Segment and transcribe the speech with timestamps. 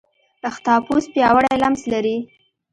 [0.49, 2.17] اختاپوس پیاوړی لمس لري.